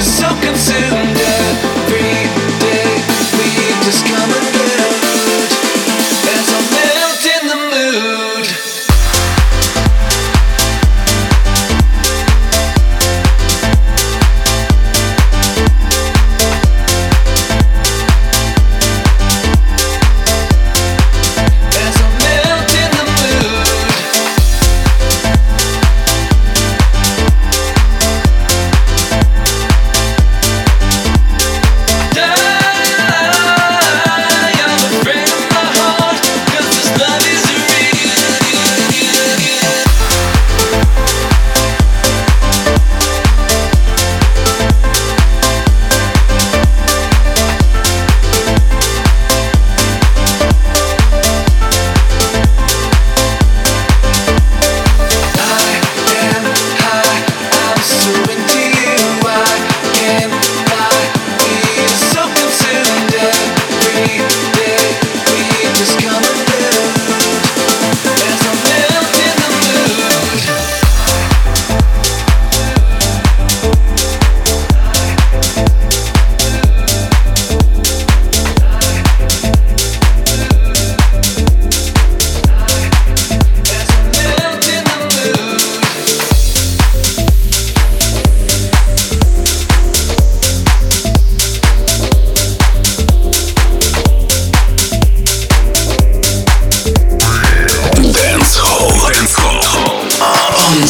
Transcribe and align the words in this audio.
so 0.00 0.28
consumed. 0.40 1.07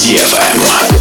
DFM. 0.02 0.97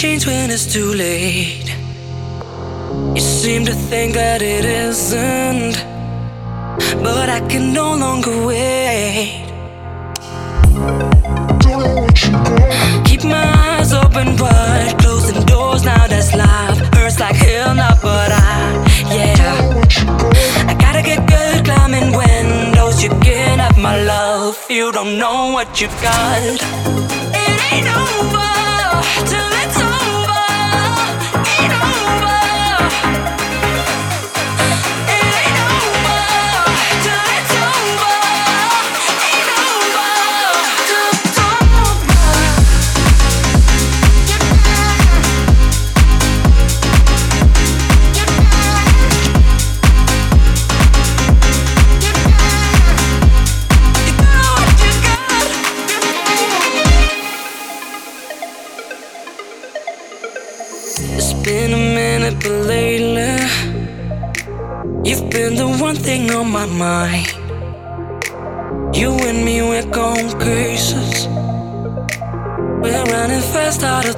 Too 0.00 0.94
late. 0.94 1.68
You 3.14 3.20
seem 3.20 3.66
to 3.66 3.72
think 3.72 4.14
that 4.14 4.40
it 4.40 4.64
isn't, 4.64 5.74
but 7.02 7.28
I 7.28 7.40
can 7.50 7.74
no 7.74 7.96
longer 7.96 8.46
wait. 8.46 9.44
Keep 13.04 13.24
my 13.24 13.46
eyes 13.66 13.92
open 13.92 14.36
wide, 14.38 14.94
closing 15.00 15.44
doors 15.44 15.84
now. 15.84 16.06
That's 16.06 16.34
life. 16.34 16.78
Hurts 16.94 17.20
like 17.20 17.36
hell 17.36 17.74
now, 17.74 17.94
but 18.00 18.30
I, 18.32 18.82
yeah. 19.12 19.82
I 20.66 20.74
gotta 20.80 21.02
get 21.02 21.28
good 21.28 21.64
climbing 21.66 22.16
windows. 22.16 23.02
You 23.02 23.10
can't 23.20 23.60
have 23.60 23.76
my 23.76 24.02
love. 24.02 24.56
You 24.70 24.92
don't 24.92 25.18
know 25.18 25.52
what 25.52 25.78
you've 25.78 26.00
got. 26.00 26.40
It 27.34 27.72
ain't 27.72 27.88
over 27.88 28.69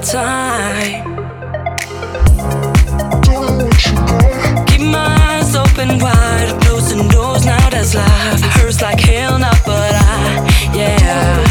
time. 0.03 1.17
Keep 4.67 4.81
my 4.81 5.17
eyes 5.31 5.55
open 5.55 5.99
wide, 6.01 6.59
closing 6.63 7.09
doors 7.09 7.47
now. 7.47 7.71
That's 7.71 7.95
life. 7.95 8.41
Hurts 8.57 8.83
like 8.83 9.01
hell 9.01 9.39
now, 9.39 9.53
but 9.65 9.95
I, 9.95 10.73
yeah. 10.75 11.45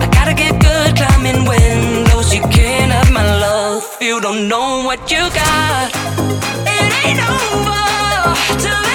I 0.00 0.08
gotta 0.12 0.34
get 0.34 0.60
good 0.60 0.96
climbing 0.96 1.46
when 1.46 2.04
those 2.04 2.34
you 2.34 2.42
can't 2.42 2.92
have 2.92 3.10
my 3.10 3.24
love. 3.24 3.84
You 4.00 4.20
don't 4.20 4.48
know 4.48 4.84
what 4.84 5.10
you 5.10 5.22
got. 5.30 5.92
It 6.66 6.92
ain't 7.06 7.20
over 7.20 8.60
till. 8.60 8.91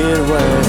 Can't 0.00 0.26
get 0.26 0.59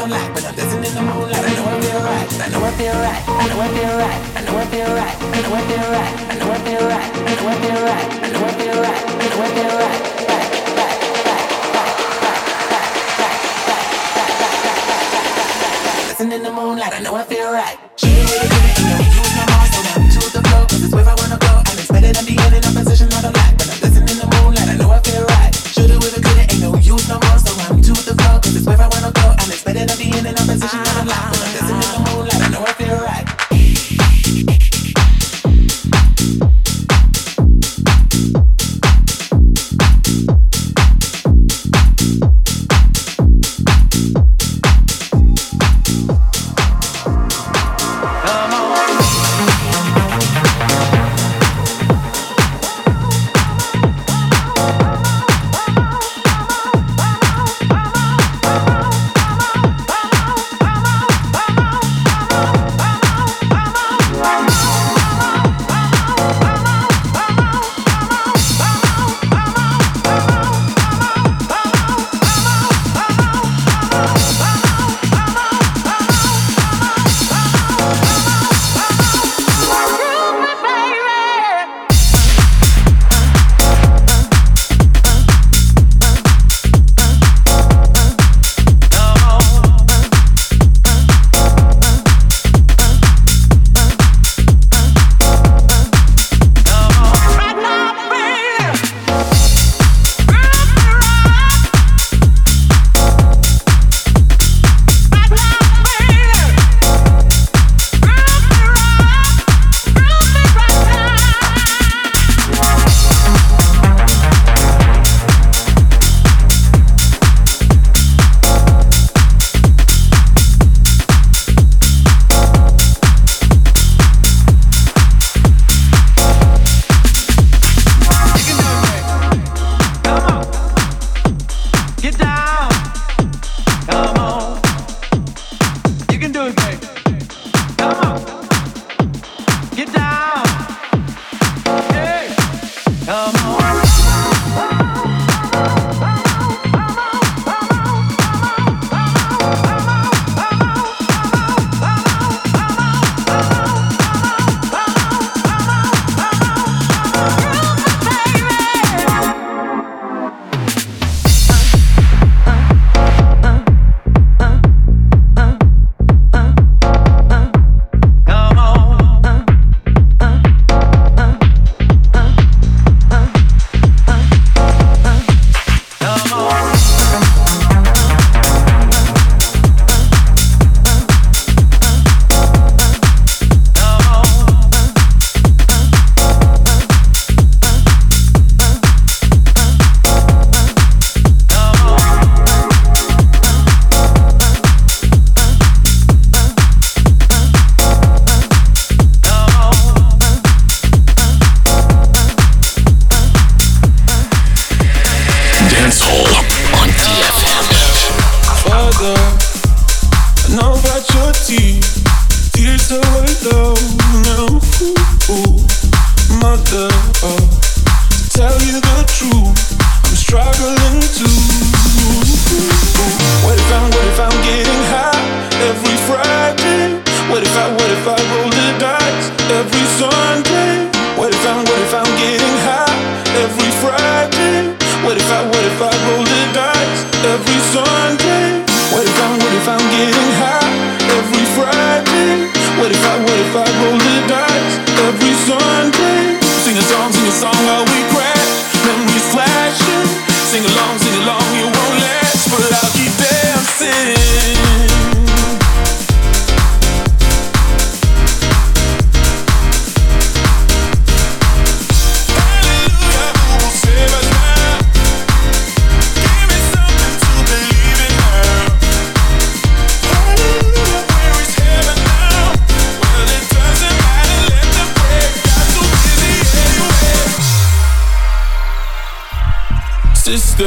don't 0.09 0.19
like. 0.19 0.35
When 0.35 0.46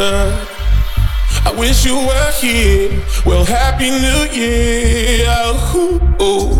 I 0.02 1.54
wish 1.58 1.86
you 1.86 1.96
were 1.96 2.32
here. 2.40 3.04
Well, 3.26 3.44
happy 3.44 3.90
new 3.90 4.32
year. 4.32 5.28
Ooh, 5.76 6.00
ooh, 6.22 6.56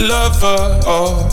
lover. 0.00 0.80
Oh, 0.86 1.28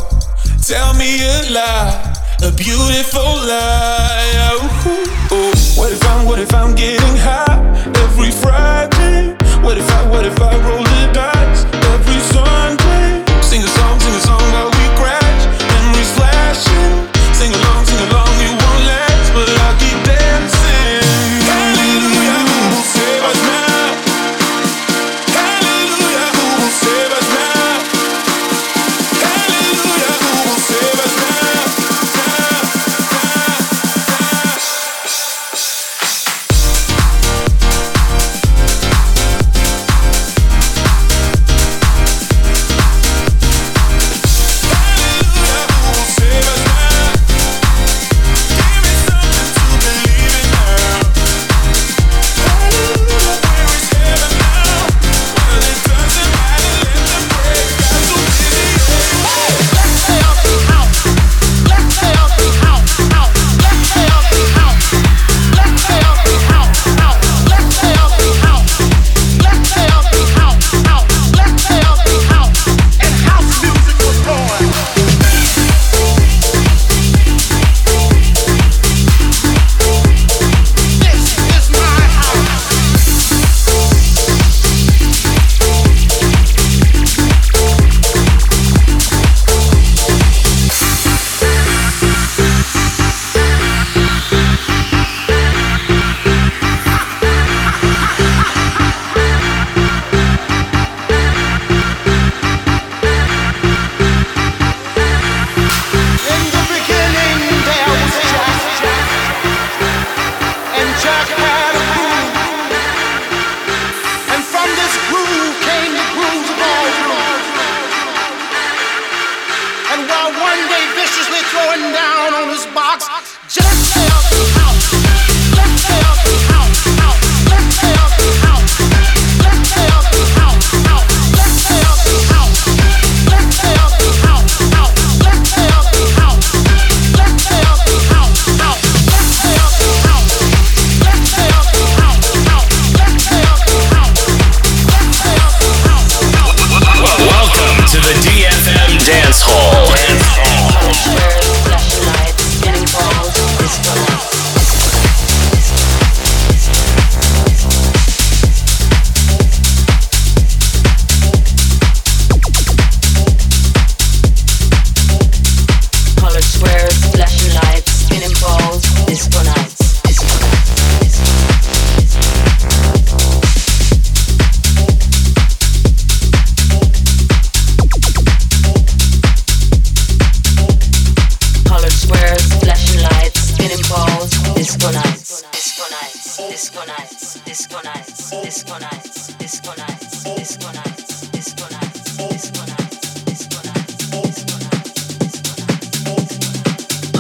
tell 0.68 0.94
me 0.96 1.24
a 1.24 1.50
lie, 1.50 2.14
a 2.44 2.52
beautiful 2.52 3.24
lie. 3.24 4.52
Ooh, 4.52 5.34
ooh. 5.34 5.54
What 5.80 5.94
if 5.94 6.04
I'm, 6.10 6.26
what 6.26 6.40
if 6.40 6.54
I'm 6.54 6.76
getting 6.76 7.16
high 7.16 7.56
every 8.04 8.32
Friday? 8.32 9.32
What 9.64 9.78
if 9.78 9.90
I, 9.92 10.10
what 10.10 10.26
if 10.26 10.42
I 10.42 10.58
roll 10.68 10.84
the 10.84 11.12
dice 11.14 11.64
every 11.94 12.20
Sunday? 12.20 13.24
Sing 13.42 13.64
a 13.64 13.68
song, 13.68 14.00
sing 14.02 14.14
a 14.14 14.20
song 14.20 14.69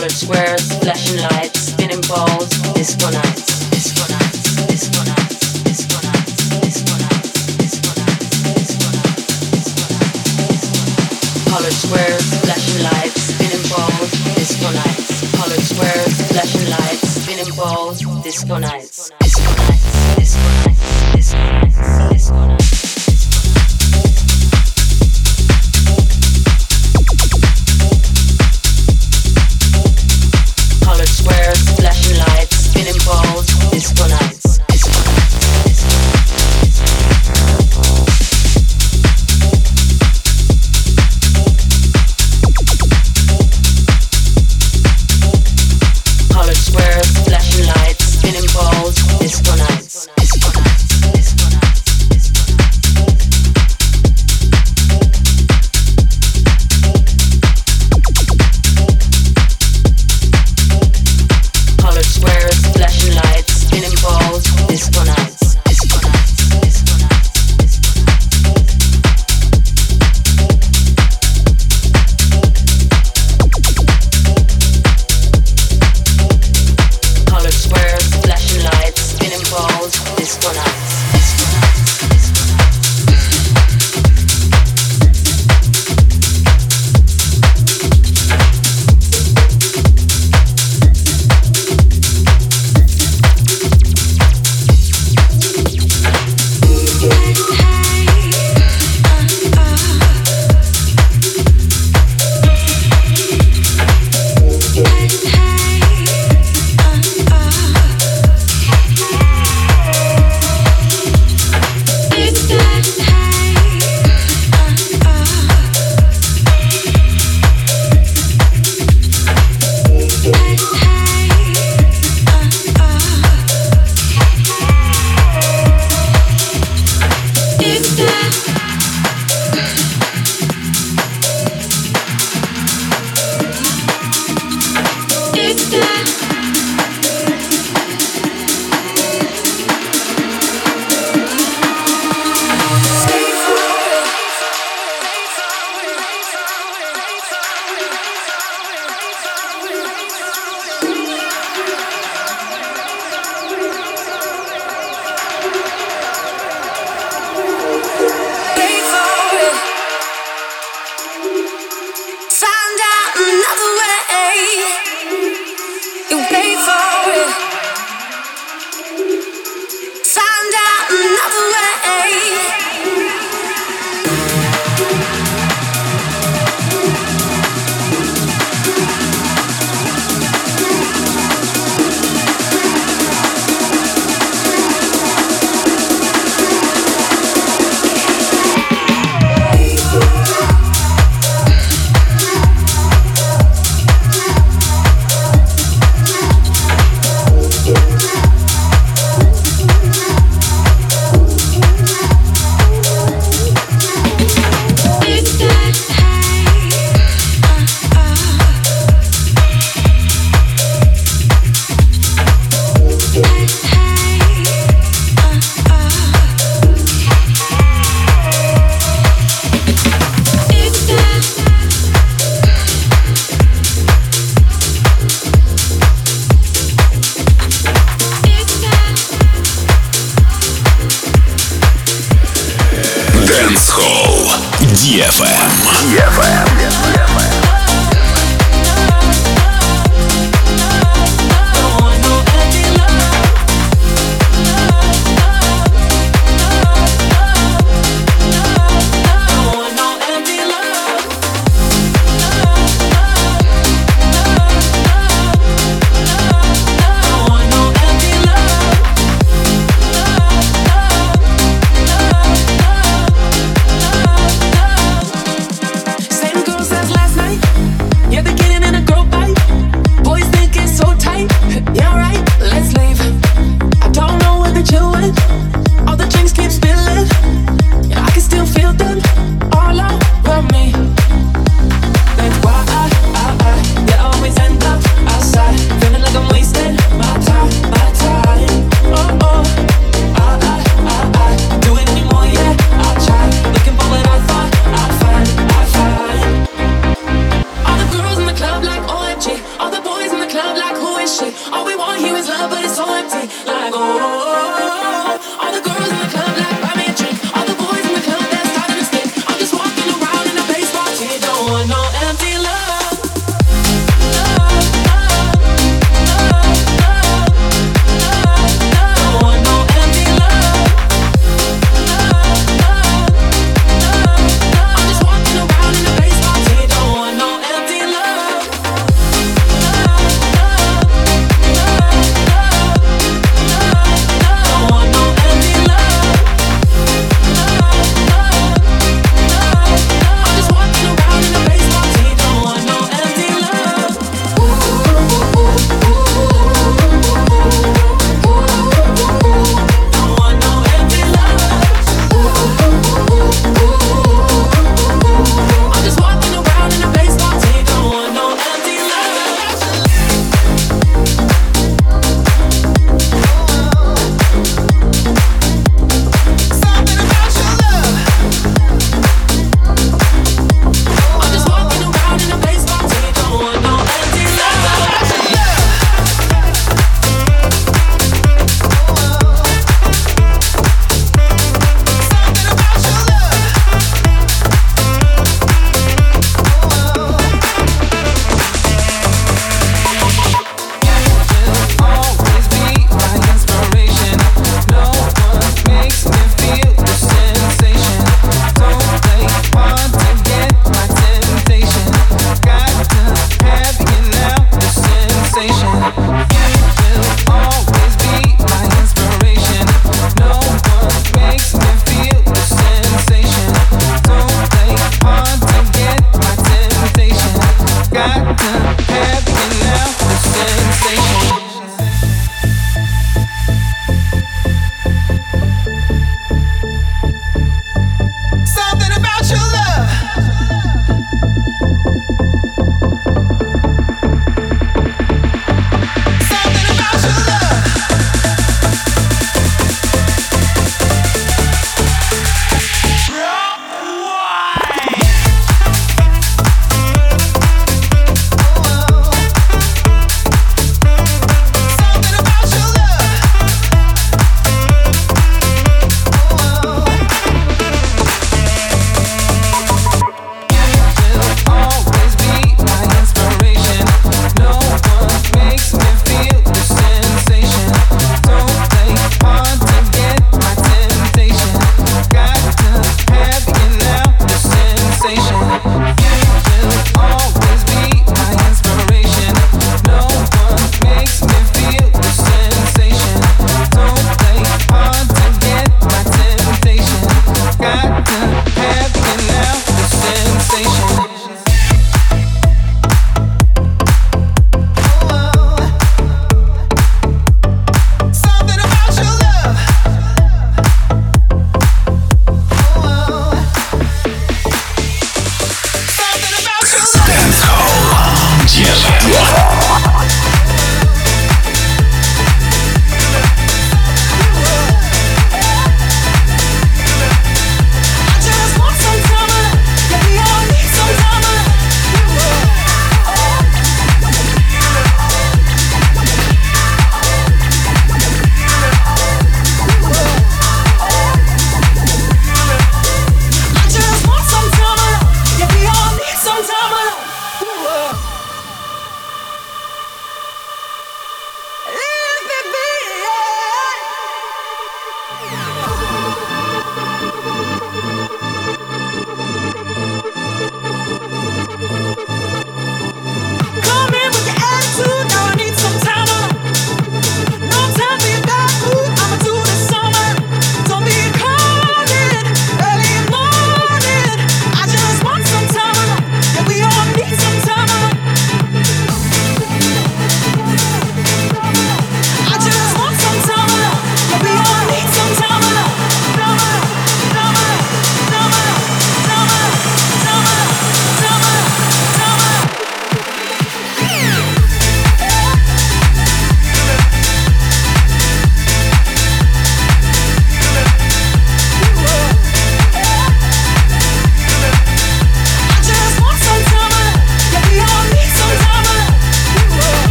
Colored 0.00 0.16
squares, 0.16 0.72
flashing 0.80 1.20
lights, 1.20 1.60
spinning 1.60 2.00
balls, 2.08 2.48
disco 2.72 3.10
nights. 3.10 3.68
Disco 3.68 4.00
nights. 4.08 4.56
Disco 4.64 5.04
nights. 5.04 5.60
Disco 5.60 6.00
nights. 6.00 6.48
Disco 6.56 6.96
nights. 6.96 7.52
Disco 7.60 7.92
nights. 8.00 9.28
Disco 9.44 9.84
nights. 9.92 11.44
Colored 11.52 11.76
squares, 11.84 12.32
flashing 12.40 12.82
lights, 12.82 13.20
spinning 13.28 13.68
balls, 13.68 14.10
disco 14.40 14.72
nights. 14.72 15.36
Colored 15.36 15.64
squares, 15.68 16.16
flashing 16.32 16.70
lights, 16.70 17.20
spinning 17.20 17.52
balls, 17.54 18.00
disco 18.22 18.56
nights. 18.56 19.10
Disco 19.20 19.52
nights. 19.52 20.16
Disco 20.16 20.40
nights. 20.40 21.12
Disco 21.12 21.36
nights. 21.36 22.08
Disco 22.08 22.46
nights. 22.46 22.59